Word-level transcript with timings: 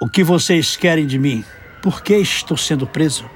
O 0.00 0.08
que 0.08 0.22
vocês 0.22 0.76
querem 0.76 1.08
de 1.08 1.18
mim? 1.18 1.44
Por 1.82 2.00
que 2.04 2.14
estou 2.14 2.56
sendo 2.56 2.86
preso? 2.86 3.28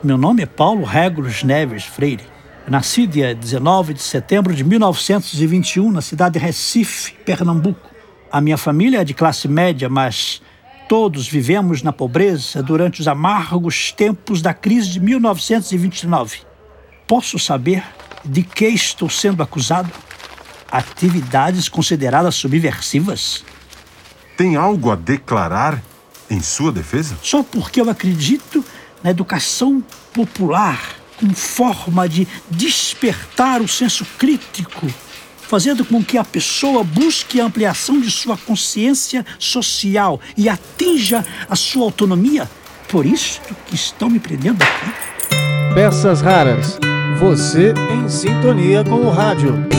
Meu 0.00 0.16
nome 0.16 0.44
é 0.44 0.46
Paulo 0.46 0.84
Regulus 0.84 1.42
Neves 1.42 1.84
Freire. 1.84 2.22
Nasci 2.68 3.08
dia 3.08 3.34
19 3.34 3.92
de 3.92 4.02
setembro 4.02 4.54
de 4.54 4.62
1921 4.62 5.90
na 5.90 6.00
cidade 6.00 6.34
de 6.34 6.38
Recife, 6.38 7.14
Pernambuco. 7.24 7.90
A 8.30 8.40
minha 8.40 8.56
família 8.56 9.00
é 9.00 9.04
de 9.04 9.14
classe 9.14 9.48
média, 9.48 9.88
mas 9.88 10.40
todos 10.88 11.26
vivemos 11.26 11.82
na 11.82 11.92
pobreza 11.92 12.62
durante 12.62 13.00
os 13.00 13.08
amargos 13.08 13.90
tempos 13.90 14.40
da 14.40 14.54
crise 14.54 14.90
de 14.90 15.00
1929. 15.00 16.42
Posso 17.04 17.36
saber 17.36 17.82
de 18.24 18.44
que 18.44 18.68
estou 18.68 19.10
sendo 19.10 19.42
acusado? 19.42 19.90
Atividades 20.70 21.68
consideradas 21.68 22.36
subversivas? 22.36 23.44
Tem 24.36 24.54
algo 24.54 24.90
a 24.90 24.94
declarar 24.94 25.82
em 26.30 26.40
sua 26.40 26.70
defesa? 26.70 27.16
Só 27.22 27.42
porque 27.42 27.80
eu 27.80 27.88
acredito 27.88 28.64
na 29.02 29.10
educação 29.10 29.82
popular 30.12 30.96
como 31.18 31.34
forma 31.34 32.06
de 32.06 32.28
despertar 32.50 33.62
o 33.62 33.68
senso 33.68 34.04
crítico, 34.18 34.86
fazendo 35.48 35.84
com 35.84 36.04
que 36.04 36.18
a 36.18 36.24
pessoa 36.24 36.84
busque 36.84 37.40
a 37.40 37.46
ampliação 37.46 37.98
de 37.98 38.10
sua 38.10 38.36
consciência 38.36 39.24
social 39.38 40.20
e 40.36 40.48
atinja 40.48 41.24
a 41.48 41.56
sua 41.56 41.84
autonomia. 41.84 42.50
Por 42.88 43.06
isso 43.06 43.40
que 43.66 43.74
estão 43.74 44.10
me 44.10 44.20
prendendo 44.20 44.62
aqui. 44.62 45.74
Peças 45.74 46.20
raras. 46.20 46.78
Você 47.18 47.72
em 47.90 48.08
sintonia 48.10 48.84
com 48.84 48.96
o 48.96 49.10
rádio. 49.10 49.75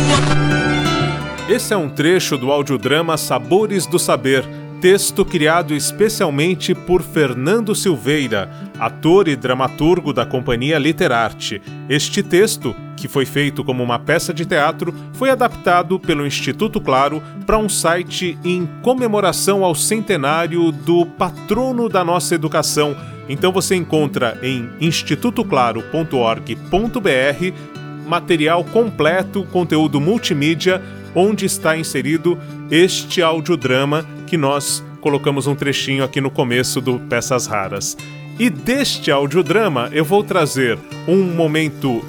Esse 1.49 1.73
é 1.73 1.77
um 1.77 1.87
trecho 1.87 2.37
do 2.37 2.51
audiodrama 2.51 3.15
Sabores 3.15 3.85
do 3.85 3.97
Saber, 3.97 4.43
texto 4.81 5.23
criado 5.23 5.73
especialmente 5.73 6.75
por 6.75 7.01
Fernando 7.01 7.73
Silveira, 7.73 8.51
ator 8.77 9.29
e 9.29 9.35
dramaturgo 9.35 10.11
da 10.11 10.25
Companhia 10.25 10.77
Literarte. 10.77 11.61
Este 11.87 12.21
texto, 12.21 12.75
que 12.97 13.07
foi 13.07 13.25
feito 13.25 13.63
como 13.63 13.81
uma 13.81 13.97
peça 13.97 14.33
de 14.33 14.45
teatro, 14.45 14.93
foi 15.13 15.29
adaptado 15.29 15.97
pelo 15.97 16.27
Instituto 16.27 16.81
Claro 16.81 17.23
para 17.45 17.57
um 17.57 17.69
site 17.69 18.37
em 18.43 18.67
comemoração 18.81 19.63
ao 19.63 19.73
centenário 19.73 20.69
do 20.71 21.05
patrono 21.05 21.87
da 21.87 22.03
nossa 22.03 22.35
educação 22.35 22.95
então 23.29 23.51
você 23.51 23.75
encontra 23.75 24.39
em 24.41 24.69
institutoclaro.org.br 24.79 27.77
material 28.07 28.63
completo, 28.63 29.45
conteúdo 29.51 29.99
multimídia, 29.99 30.81
onde 31.17 31.47
está 31.47 31.75
inserido 31.75 32.37
este 32.69 33.23
audiodrama 33.23 34.05
que 34.27 34.37
nós 34.37 34.85
colocamos 35.01 35.47
um 35.47 35.55
trechinho 35.55 36.03
aqui 36.03 36.21
no 36.21 36.29
começo 36.29 36.79
do 36.79 36.99
Peças 36.99 37.47
Raras. 37.47 37.97
E 38.37 38.51
deste 38.51 39.09
audiodrama 39.09 39.89
eu 39.91 40.05
vou 40.05 40.23
trazer 40.23 40.77
um 41.07 41.23
momento 41.23 42.05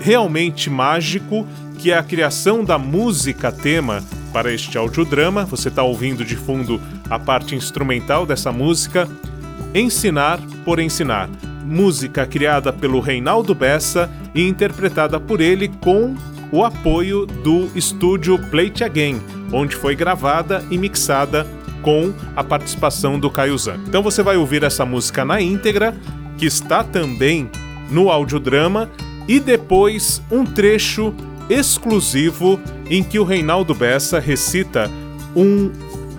realmente 0.00 0.68
mágico, 0.68 1.46
que 1.78 1.92
é 1.92 1.96
a 1.96 2.02
criação 2.02 2.64
da 2.64 2.76
música 2.76 3.52
tema 3.52 4.02
para 4.32 4.52
este 4.52 4.76
audiodrama. 4.76 5.44
Você 5.44 5.68
está 5.68 5.84
ouvindo 5.84 6.24
de 6.24 6.34
fundo 6.34 6.80
a 7.08 7.20
parte 7.20 7.54
instrumental 7.54 8.26
dessa 8.26 8.50
música. 8.50 9.08
Ensinar 9.72 10.40
por 10.64 10.80
Ensinar, 10.80 11.30
música 11.64 12.26
criada 12.26 12.72
pelo 12.72 12.98
Reinaldo 12.98 13.54
Bessa 13.54 14.10
e 14.34 14.42
interpretada 14.48 15.20
por 15.20 15.40
ele 15.40 15.68
com 15.68 16.16
o 16.52 16.64
apoio 16.64 17.26
do 17.26 17.68
estúdio 17.74 18.38
Play 18.50 18.72
Again, 18.84 19.20
onde 19.52 19.76
foi 19.76 19.94
gravada 19.94 20.64
e 20.70 20.78
mixada 20.78 21.46
com 21.82 22.12
a 22.36 22.44
participação 22.44 23.18
do 23.18 23.30
Caio 23.30 23.56
Zan. 23.56 23.80
Então 23.86 24.02
você 24.02 24.22
vai 24.22 24.36
ouvir 24.36 24.62
essa 24.62 24.84
música 24.84 25.24
na 25.24 25.40
íntegra, 25.40 25.94
que 26.36 26.46
está 26.46 26.84
também 26.84 27.50
no 27.90 28.10
audiodrama, 28.10 28.90
e 29.26 29.38
depois 29.38 30.22
um 30.30 30.44
trecho 30.44 31.14
exclusivo 31.48 32.60
em 32.88 33.02
que 33.02 33.18
o 33.18 33.24
Reinaldo 33.24 33.74
Bessa 33.74 34.18
recita 34.18 34.90
um 35.34 35.70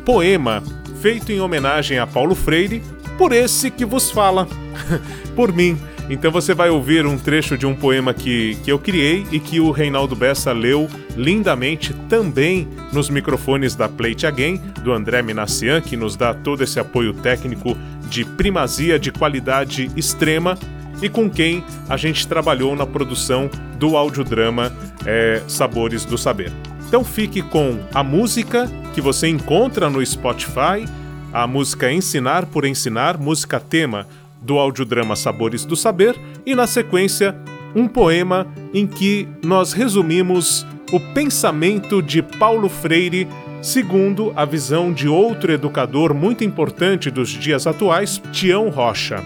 poema 0.05 0.63
feito 1.01 1.31
em 1.31 1.41
homenagem 1.41 1.99
a 1.99 2.07
Paulo 2.07 2.35
Freire 2.35 2.81
por 3.17 3.31
esse 3.31 3.69
que 3.69 3.85
vos 3.85 4.09
fala, 4.09 4.47
por 5.35 5.51
mim. 5.53 5.77
Então 6.11 6.29
você 6.29 6.53
vai 6.53 6.69
ouvir 6.69 7.05
um 7.05 7.17
trecho 7.17 7.57
de 7.57 7.65
um 7.65 7.73
poema 7.73 8.13
que, 8.13 8.57
que 8.65 8.69
eu 8.69 8.77
criei 8.77 9.25
e 9.31 9.39
que 9.39 9.61
o 9.61 9.71
Reinaldo 9.71 10.13
Bessa 10.13 10.51
leu 10.51 10.89
lindamente 11.15 11.93
também 12.09 12.67
nos 12.91 13.09
microfones 13.09 13.75
da 13.75 13.87
Plate 13.87 14.27
Again, 14.27 14.57
do 14.83 14.91
André 14.91 15.21
Minassian, 15.21 15.79
que 15.79 15.95
nos 15.95 16.17
dá 16.17 16.33
todo 16.33 16.65
esse 16.65 16.81
apoio 16.81 17.13
técnico 17.13 17.77
de 18.09 18.25
primazia 18.25 18.99
de 18.99 19.09
qualidade 19.09 19.89
extrema 19.95 20.57
e 21.01 21.07
com 21.07 21.29
quem 21.29 21.63
a 21.87 21.95
gente 21.95 22.27
trabalhou 22.27 22.75
na 22.75 22.85
produção 22.85 23.49
do 23.79 23.95
audiodrama 23.95 24.69
é, 25.05 25.41
Sabores 25.47 26.03
do 26.03 26.17
Saber. 26.17 26.51
Então 26.89 27.05
fique 27.05 27.41
com 27.41 27.79
a 27.93 28.03
música 28.03 28.69
que 28.93 28.99
você 28.99 29.29
encontra 29.29 29.89
no 29.89 30.05
Spotify 30.05 30.85
a 31.31 31.47
música 31.47 31.89
Ensinar 31.89 32.45
por 32.47 32.65
Ensinar, 32.65 33.17
música 33.17 33.61
tema 33.61 34.05
do 34.41 34.57
audiodrama 34.57 35.15
Sabores 35.15 35.63
do 35.63 35.75
Saber, 35.75 36.19
e 36.45 36.55
na 36.55 36.65
sequência, 36.65 37.35
um 37.75 37.87
poema 37.87 38.47
em 38.73 38.87
que 38.87 39.27
nós 39.43 39.71
resumimos 39.73 40.65
o 40.91 40.99
pensamento 41.13 42.01
de 42.01 42.21
Paulo 42.21 42.67
Freire 42.67 43.27
segundo 43.61 44.33
a 44.35 44.43
visão 44.43 44.91
de 44.91 45.07
outro 45.07 45.51
educador 45.51 46.13
muito 46.13 46.43
importante 46.43 47.11
dos 47.11 47.29
dias 47.29 47.67
atuais, 47.67 48.21
Tião 48.31 48.69
Rocha. 48.69 49.23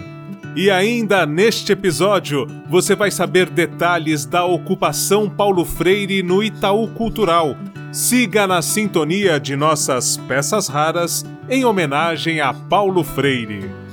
E 0.54 0.70
ainda 0.70 1.26
neste 1.26 1.72
episódio, 1.72 2.46
você 2.68 2.94
vai 2.94 3.10
saber 3.10 3.50
detalhes 3.50 4.24
da 4.24 4.44
ocupação 4.44 5.28
Paulo 5.28 5.64
Freire 5.64 6.22
no 6.22 6.42
Itaú 6.42 6.88
Cultural. 6.88 7.56
Siga 7.92 8.46
na 8.46 8.62
sintonia 8.62 9.38
de 9.40 9.56
nossas 9.56 10.16
peças 10.16 10.68
raras 10.68 11.24
em 11.48 11.64
homenagem 11.64 12.40
a 12.40 12.52
Paulo 12.54 13.02
Freire. 13.04 13.85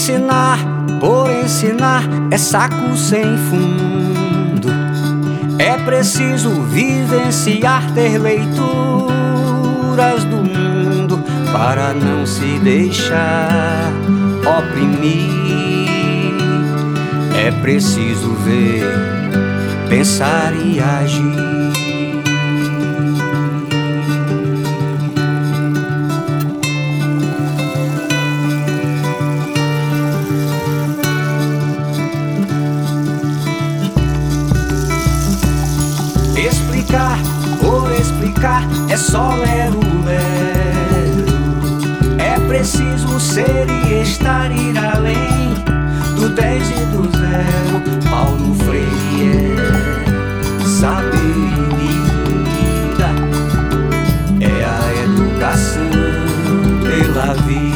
Ensinar 0.00 0.58
por 0.98 1.30
ensinar 1.30 2.02
é 2.30 2.38
saco 2.38 2.96
sem 2.96 3.36
fundo. 3.36 4.70
É 5.58 5.76
preciso 5.76 6.48
vivenciar, 6.62 7.92
ter 7.92 8.16
leituras 8.16 8.64
do 10.24 10.38
mundo 10.38 11.22
para 11.52 11.92
não 11.92 12.24
se 12.24 12.58
deixar 12.60 13.92
oprimir. 14.58 15.28
É 17.36 17.50
preciso 17.60 18.32
ver, 18.36 18.86
pensar 19.90 20.54
e 20.64 20.80
agir. 20.80 21.69
É 38.88 38.96
só 38.96 39.34
lero, 39.36 39.78
lero. 40.04 41.24
É 42.18 42.38
preciso 42.48 43.20
ser 43.20 43.66
e 43.68 44.02
estar, 44.02 44.50
ir 44.50 44.76
além 44.76 45.54
do 46.16 46.28
10 46.30 46.70
e 46.70 46.86
do 46.86 47.10
zero. 47.16 48.10
Paulo 48.10 48.54
Freire 48.56 49.56
é 50.66 51.00
vida, 51.76 53.10
é 54.40 54.64
a 54.64 55.04
educação 55.04 55.90
pela 56.82 57.34
vida. 57.44 57.69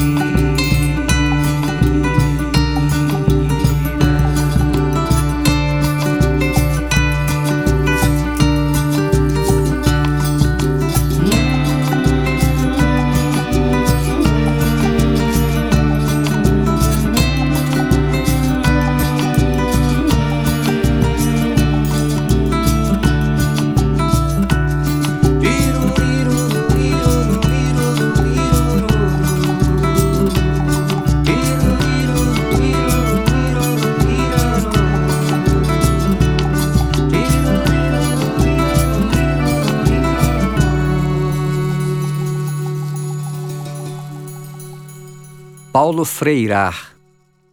Paulo 45.85 46.07
Freirar, 46.07 46.97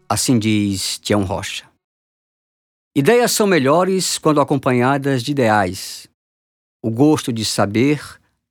assim 0.07 0.39
diz 0.39 0.97
Tião 0.99 1.25
Rocha. 1.25 1.69
Ideias 2.95 3.33
são 3.33 3.45
melhores 3.45 4.17
quando 4.17 4.39
acompanhadas 4.39 5.21
de 5.21 5.31
ideais. 5.31 6.07
O 6.81 6.89
gosto 6.89 7.33
de 7.33 7.43
saber 7.43 8.01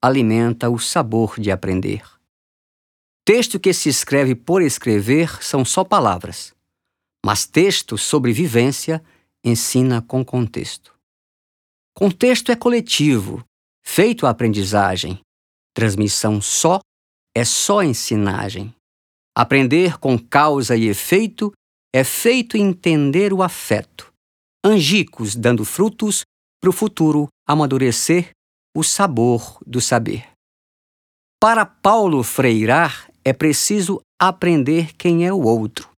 alimenta 0.03 0.69
o 0.69 0.79
sabor 0.79 1.41
de 1.41 1.51
aprender. 1.51 2.03
Texto 3.25 3.59
que 3.59 3.73
se 3.73 3.89
escreve 3.89 4.35
por 4.35 4.61
escrever 4.61 5.43
são 5.43 5.65
só 5.65 5.83
palavras, 5.83 6.55
mas 7.25 7.47
texto 7.47 7.97
sobre 7.97 8.35
vivência 8.35 9.03
ensina 9.43 10.03
com 10.03 10.23
contexto. 10.23 10.95
Contexto 11.97 12.53
é 12.53 12.55
coletivo, 12.55 13.43
feito 13.83 14.27
a 14.27 14.29
aprendizagem. 14.29 15.23
Transmissão 15.75 16.39
só 16.43 16.81
é 17.35 17.47
só 17.47 17.83
ensinagem. 17.83 18.75
Aprender 19.41 19.97
com 19.99 20.19
causa 20.19 20.77
e 20.77 20.87
efeito 20.87 21.51
é 21.97 22.05
feito 22.05 22.59
entender 22.59 23.33
o 23.33 23.43
afeto 23.43 24.13
angicos 24.63 25.35
dando 25.35 25.65
frutos 25.65 26.25
para 26.61 26.69
o 26.69 26.75
futuro 26.75 27.27
amadurecer 27.49 28.33
o 28.77 28.83
sabor 28.83 29.59
do 29.67 29.81
saber. 29.81 30.29
Para 31.41 31.65
Paulo 31.65 32.23
Freirar, 32.23 33.11
é 33.25 33.33
preciso 33.33 34.03
aprender 34.21 34.93
quem 34.99 35.27
é 35.27 35.33
o 35.33 35.41
outro. 35.41 35.89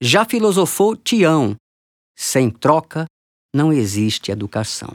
Já 0.00 0.24
filosofou 0.24 0.94
Tião: 0.94 1.56
sem 2.16 2.48
troca 2.48 3.06
não 3.52 3.72
existe 3.72 4.30
educação. 4.30 4.94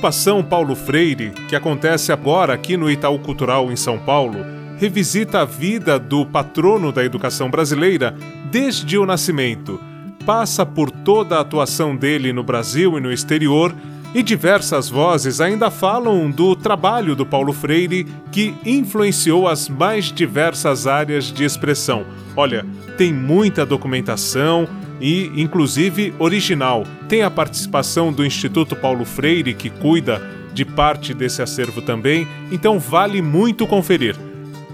ocupação 0.00 0.42
Paulo 0.42 0.74
Freire, 0.74 1.30
que 1.46 1.54
acontece 1.54 2.10
agora 2.10 2.54
aqui 2.54 2.74
no 2.74 2.90
Itaú 2.90 3.18
Cultural 3.18 3.70
em 3.70 3.76
São 3.76 3.98
Paulo, 3.98 4.38
revisita 4.78 5.42
a 5.42 5.44
vida 5.44 5.98
do 5.98 6.24
patrono 6.24 6.90
da 6.90 7.04
educação 7.04 7.50
brasileira 7.50 8.16
desde 8.50 8.96
o 8.96 9.04
nascimento, 9.04 9.78
passa 10.24 10.64
por 10.64 10.90
toda 10.90 11.36
a 11.36 11.42
atuação 11.42 11.94
dele 11.94 12.32
no 12.32 12.42
Brasil 12.42 12.96
e 12.96 13.00
no 13.00 13.12
exterior, 13.12 13.74
e 14.14 14.22
diversas 14.22 14.88
vozes 14.88 15.40
ainda 15.40 15.70
falam 15.70 16.30
do 16.30 16.56
trabalho 16.56 17.14
do 17.14 17.24
Paulo 17.24 17.52
Freire 17.52 18.06
que 18.32 18.54
influenciou 18.64 19.48
as 19.48 19.68
mais 19.68 20.06
diversas 20.06 20.86
áreas 20.86 21.24
de 21.26 21.44
expressão. 21.44 22.04
Olha, 22.36 22.66
tem 22.96 23.12
muita 23.12 23.64
documentação, 23.64 24.68
e, 25.00 25.32
inclusive, 25.40 26.14
original. 26.18 26.84
Tem 27.08 27.22
a 27.22 27.30
participação 27.30 28.12
do 28.12 28.24
Instituto 28.24 28.76
Paulo 28.76 29.04
Freire, 29.04 29.54
que 29.54 29.70
cuida 29.70 30.20
de 30.52 30.64
parte 30.64 31.14
desse 31.14 31.40
acervo 31.40 31.80
também, 31.80 32.28
então 32.52 32.78
vale 32.78 33.22
muito 33.22 33.66
conferir. 33.66 34.16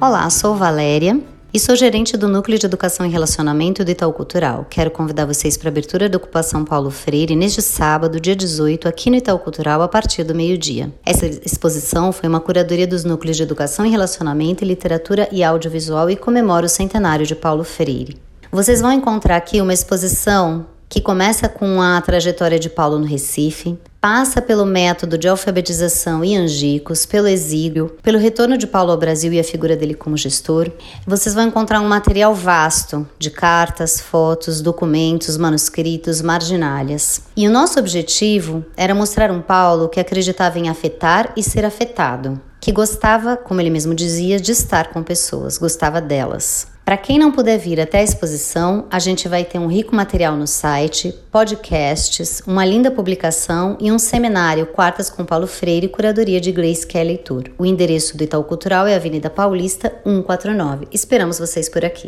Olá, 0.00 0.28
sou 0.30 0.56
Valéria 0.56 1.35
e 1.56 1.58
sou 1.58 1.74
gerente 1.74 2.18
do 2.18 2.28
Núcleo 2.28 2.58
de 2.58 2.66
Educação 2.66 3.06
e 3.06 3.08
Relacionamento 3.08 3.82
do 3.82 3.90
Itaú 3.90 4.12
Cultural. 4.12 4.66
Quero 4.68 4.90
convidar 4.90 5.24
vocês 5.24 5.56
para 5.56 5.68
a 5.68 5.72
abertura 5.72 6.06
da 6.06 6.18
Ocupação 6.18 6.66
Paulo 6.66 6.90
Freire 6.90 7.34
neste 7.34 7.62
sábado, 7.62 8.20
dia 8.20 8.36
18, 8.36 8.86
aqui 8.86 9.08
no 9.08 9.16
Itaú 9.16 9.38
Cultural, 9.38 9.80
a 9.80 9.88
partir 9.88 10.22
do 10.22 10.34
meio-dia. 10.34 10.92
Essa 11.02 11.24
exposição 11.24 12.12
foi 12.12 12.28
uma 12.28 12.40
curadoria 12.40 12.86
dos 12.86 13.04
Núcleos 13.04 13.38
de 13.38 13.42
Educação 13.42 13.86
e 13.86 13.88
Relacionamento, 13.88 14.66
Literatura 14.66 15.30
e 15.32 15.42
Audiovisual 15.42 16.10
e 16.10 16.16
comemora 16.16 16.66
o 16.66 16.68
centenário 16.68 17.24
de 17.24 17.34
Paulo 17.34 17.64
Freire. 17.64 18.18
Vocês 18.52 18.82
vão 18.82 18.92
encontrar 18.92 19.36
aqui 19.36 19.58
uma 19.58 19.72
exposição 19.72 20.66
que 20.90 21.00
começa 21.00 21.48
com 21.48 21.80
a 21.80 21.98
trajetória 22.02 22.58
de 22.58 22.68
Paulo 22.68 22.98
no 22.98 23.06
Recife, 23.06 23.78
passa 24.06 24.40
pelo 24.40 24.64
método 24.64 25.18
de 25.18 25.26
alfabetização 25.26 26.24
e 26.24 26.36
angicos, 26.36 27.04
pelo 27.04 27.26
exílio, 27.26 27.96
pelo 28.04 28.20
retorno 28.20 28.56
de 28.56 28.64
Paulo 28.64 28.92
ao 28.92 28.96
Brasil 28.96 29.32
e 29.32 29.40
a 29.40 29.42
figura 29.42 29.74
dele 29.74 29.94
como 29.94 30.16
gestor. 30.16 30.70
Vocês 31.04 31.34
vão 31.34 31.48
encontrar 31.48 31.80
um 31.80 31.88
material 31.88 32.32
vasto 32.32 33.04
de 33.18 33.32
cartas, 33.32 34.00
fotos, 34.00 34.60
documentos, 34.60 35.36
manuscritos, 35.36 36.22
marginalhas. 36.22 37.22
E 37.36 37.48
o 37.48 37.50
nosso 37.50 37.80
objetivo 37.80 38.64
era 38.76 38.94
mostrar 38.94 39.32
um 39.32 39.42
Paulo 39.42 39.88
que 39.88 39.98
acreditava 39.98 40.56
em 40.56 40.68
afetar 40.68 41.32
e 41.36 41.42
ser 41.42 41.64
afetado, 41.64 42.40
que 42.60 42.70
gostava, 42.70 43.36
como 43.36 43.60
ele 43.60 43.70
mesmo 43.70 43.92
dizia, 43.92 44.38
de 44.38 44.52
estar 44.52 44.92
com 44.92 45.02
pessoas, 45.02 45.58
gostava 45.58 46.00
delas. 46.00 46.75
Para 46.86 46.96
quem 46.96 47.18
não 47.18 47.32
puder 47.32 47.58
vir 47.58 47.80
até 47.80 47.98
a 47.98 48.02
exposição, 48.04 48.86
a 48.88 49.00
gente 49.00 49.26
vai 49.26 49.44
ter 49.44 49.58
um 49.58 49.66
rico 49.66 49.92
material 49.92 50.36
no 50.36 50.46
site, 50.46 51.12
podcasts, 51.32 52.40
uma 52.46 52.64
linda 52.64 52.92
publicação 52.92 53.76
e 53.80 53.90
um 53.90 53.98
seminário 53.98 54.66
Quartas 54.66 55.10
com 55.10 55.24
Paulo 55.24 55.48
Freire, 55.48 55.88
curadoria 55.88 56.40
de 56.40 56.52
Grace 56.52 56.86
Kelly 56.86 57.18
Tour. 57.18 57.50
O 57.58 57.66
endereço 57.66 58.16
do 58.16 58.22
Itaú 58.22 58.44
Cultural 58.44 58.86
é 58.86 58.94
Avenida 58.94 59.28
Paulista 59.28 60.00
149. 60.04 60.86
Esperamos 60.92 61.40
vocês 61.40 61.68
por 61.68 61.84
aqui. 61.84 62.06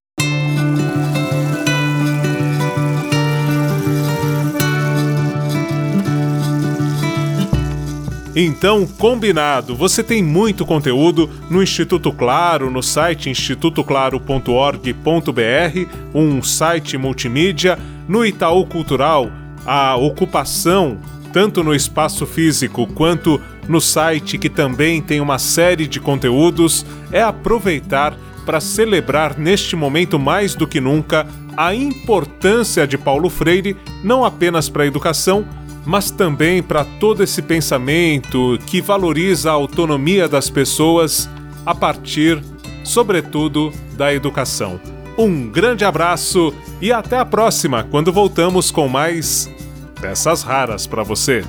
Então, 8.41 8.87
combinado, 8.87 9.75
você 9.75 10.01
tem 10.01 10.23
muito 10.23 10.65
conteúdo 10.65 11.29
no 11.51 11.61
Instituto 11.61 12.13
Claro, 12.13 12.71
no 12.71 12.81
site 12.81 13.29
institutoclaro.org.br, 13.29 15.89
um 16.15 16.41
site 16.41 16.97
multimídia, 16.97 17.77
no 18.07 18.25
Itaú 18.25 18.65
Cultural, 18.65 19.29
a 19.67 19.97
ocupação, 19.97 21.01
tanto 21.33 21.65
no 21.65 21.75
espaço 21.75 22.25
físico 22.27 22.87
quanto 22.87 23.41
no 23.69 23.81
site, 23.81 24.39
que 24.39 24.49
também 24.49 25.03
tem 25.03 25.21
uma 25.21 25.41
série 25.41 25.89
de 25.89 25.99
conteúdos, 25.99 26.87
é 27.11 27.21
aproveitar 27.21 28.17
para 28.47 28.61
celebrar 28.61 29.37
neste 29.37 29.75
momento 29.75 30.17
mais 30.17 30.55
do 30.55 30.65
que 30.65 30.81
nunca 30.81 31.27
a 31.57 31.75
importância 31.75 32.87
de 32.87 32.97
Paulo 32.97 33.29
Freire, 33.29 33.77
não 34.05 34.25
apenas 34.25 34.69
para 34.69 34.85
a 34.85 34.87
educação, 34.87 35.45
mas 35.89 36.11
também 36.11 36.63
para 36.63 36.85
todo 36.85 37.23
esse 37.23 37.41
pensamento 37.41 38.59
que 38.67 38.79
valoriza 38.79 39.49
a 39.49 39.55
autonomia 39.55 40.29
das 40.29 40.51
pessoas 40.51 41.27
a 41.65 41.75
partir, 41.75 42.45
sobretudo, 42.85 43.73
da 43.97 44.13
educação. 44.13 44.79
Um 45.17 45.49
grande 45.49 45.87
abraço 45.87 46.53
e 46.79 46.93
até 46.93 47.19
a 47.19 47.25
próxima, 47.25 47.85
quando 47.85 48.13
voltamos 48.13 48.71
com 48.71 48.87
mais 48.87 49.51
peças 49.99 50.43
raras 50.43 50.87
para 50.87 51.03
você. 51.03 51.43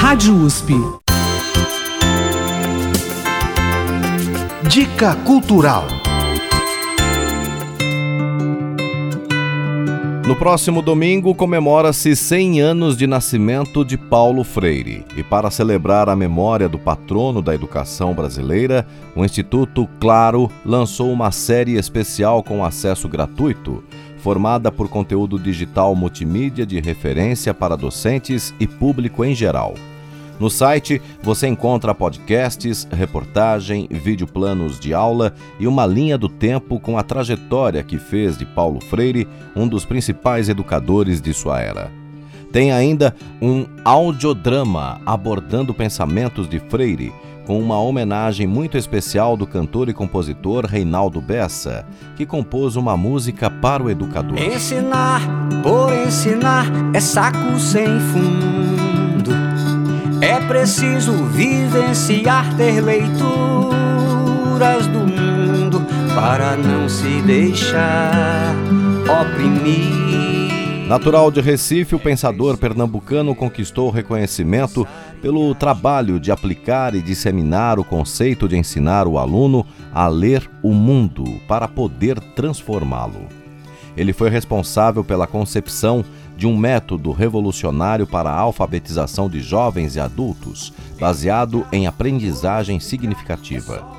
Rádio 0.00 0.36
USP. 0.36 0.72
Dica 4.68 5.16
Cultural. 5.16 5.97
No 10.28 10.36
próximo 10.36 10.82
domingo 10.82 11.34
comemora-se 11.34 12.14
100 12.14 12.60
anos 12.60 12.98
de 12.98 13.06
nascimento 13.06 13.82
de 13.82 13.96
Paulo 13.96 14.44
Freire. 14.44 15.02
E 15.16 15.22
para 15.22 15.50
celebrar 15.50 16.06
a 16.10 16.14
memória 16.14 16.68
do 16.68 16.78
patrono 16.78 17.40
da 17.40 17.54
educação 17.54 18.12
brasileira, 18.12 18.86
o 19.16 19.24
Instituto 19.24 19.88
Claro 19.98 20.50
lançou 20.66 21.10
uma 21.10 21.30
série 21.30 21.76
especial 21.78 22.42
com 22.42 22.62
acesso 22.62 23.08
gratuito, 23.08 23.82
formada 24.18 24.70
por 24.70 24.86
conteúdo 24.90 25.38
digital 25.38 25.96
multimídia 25.96 26.66
de 26.66 26.78
referência 26.78 27.54
para 27.54 27.74
docentes 27.74 28.54
e 28.60 28.66
público 28.66 29.24
em 29.24 29.34
geral. 29.34 29.76
No 30.38 30.48
site 30.48 31.02
você 31.22 31.48
encontra 31.48 31.94
podcasts, 31.94 32.86
reportagem, 32.90 33.88
videoplanos 33.90 34.78
de 34.78 34.94
aula 34.94 35.34
e 35.58 35.66
uma 35.66 35.84
linha 35.84 36.16
do 36.16 36.28
tempo 36.28 36.78
com 36.78 36.96
a 36.96 37.02
trajetória 37.02 37.82
que 37.82 37.98
fez 37.98 38.38
de 38.38 38.46
Paulo 38.46 38.80
Freire 38.80 39.28
um 39.56 39.66
dos 39.66 39.84
principais 39.84 40.48
educadores 40.48 41.20
de 41.20 41.34
sua 41.34 41.60
era. 41.60 41.90
Tem 42.52 42.72
ainda 42.72 43.14
um 43.42 43.66
audiodrama 43.84 45.00
abordando 45.04 45.74
pensamentos 45.74 46.48
de 46.48 46.58
Freire, 46.58 47.12
com 47.46 47.58
uma 47.58 47.78
homenagem 47.80 48.46
muito 48.46 48.76
especial 48.76 49.36
do 49.36 49.46
cantor 49.46 49.88
e 49.88 49.94
compositor 49.94 50.66
Reinaldo 50.66 51.20
Bessa, 51.20 51.86
que 52.16 52.26
compôs 52.26 52.76
uma 52.76 52.96
música 52.96 53.50
para 53.50 53.82
o 53.82 53.90
educador. 53.90 54.38
Ensinar 54.38 55.22
por 55.62 55.92
ensinar 55.94 56.66
é 56.94 57.00
saco 57.00 57.58
sem 57.58 57.86
fundo. 57.86 58.57
É 60.20 60.40
preciso 60.40 61.12
vivenciar, 61.26 62.56
ter 62.56 62.80
leituras 62.80 63.18
do 64.88 64.98
mundo 65.00 65.80
para 66.14 66.56
não 66.56 66.88
se 66.88 67.22
deixar 67.22 68.54
oprimir. 69.04 70.88
Natural 70.88 71.30
de 71.30 71.40
Recife, 71.40 71.94
o 71.94 72.00
pensador 72.00 72.56
pernambucano 72.56 73.34
conquistou 73.34 73.90
reconhecimento 73.90 74.88
pelo 75.20 75.54
trabalho 75.54 76.18
de 76.18 76.32
aplicar 76.32 76.94
e 76.94 77.02
disseminar 77.02 77.78
o 77.78 77.84
conceito 77.84 78.48
de 78.48 78.56
ensinar 78.56 79.06
o 79.06 79.18
aluno 79.18 79.66
a 79.92 80.08
ler 80.08 80.50
o 80.62 80.72
mundo 80.72 81.24
para 81.46 81.68
poder 81.68 82.18
transformá-lo. 82.34 83.26
Ele 83.96 84.12
foi 84.12 84.30
responsável 84.30 85.04
pela 85.04 85.26
concepção 85.26 86.04
de 86.38 86.46
um 86.46 86.56
método 86.56 87.12
revolucionário 87.12 88.06
para 88.06 88.30
a 88.30 88.38
alfabetização 88.38 89.28
de 89.28 89.40
jovens 89.40 89.96
e 89.96 90.00
adultos, 90.00 90.72
baseado 90.98 91.66
em 91.70 91.86
aprendizagem 91.86 92.80
significativa 92.80 93.98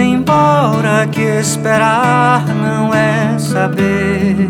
embora 0.00 1.06
que 1.06 1.20
esperar 1.20 2.46
não 2.46 2.92
é 2.92 3.38
saber. 3.38 4.48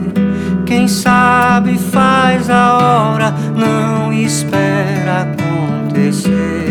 Quem 0.65 0.87
sabe 0.89 1.77
faz 1.77 2.49
a 2.49 2.75
hora, 2.75 3.35
não 3.57 4.13
espera 4.13 5.23
acontecer. 5.23 6.64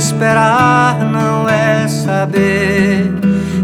Esperar 0.00 1.04
não 1.04 1.46
é 1.46 1.86
saber. 1.86 3.12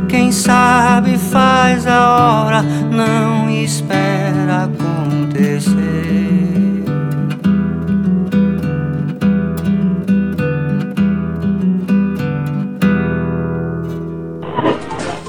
Quem 0.07 0.31
sabe 0.31 1.17
faz 1.17 1.87
a 1.87 2.45
hora, 2.45 2.63
não 2.63 3.49
espera 3.49 4.65
acontecer. 4.65 5.75